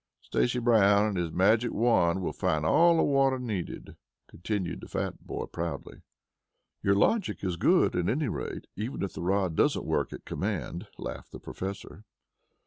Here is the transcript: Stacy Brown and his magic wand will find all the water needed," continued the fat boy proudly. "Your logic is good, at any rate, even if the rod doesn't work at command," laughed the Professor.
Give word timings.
Stacy 0.19 0.57
Brown 0.57 1.05
and 1.05 1.15
his 1.15 1.31
magic 1.31 1.71
wand 1.71 2.23
will 2.23 2.33
find 2.33 2.65
all 2.65 2.97
the 2.97 3.03
water 3.03 3.37
needed," 3.37 3.97
continued 4.27 4.81
the 4.81 4.87
fat 4.87 5.27
boy 5.27 5.45
proudly. 5.45 6.01
"Your 6.81 6.95
logic 6.95 7.43
is 7.43 7.55
good, 7.55 7.95
at 7.95 8.09
any 8.09 8.27
rate, 8.27 8.65
even 8.75 9.03
if 9.03 9.13
the 9.13 9.21
rod 9.21 9.55
doesn't 9.55 9.85
work 9.85 10.11
at 10.11 10.25
command," 10.25 10.87
laughed 10.97 11.31
the 11.31 11.39
Professor. 11.39 12.03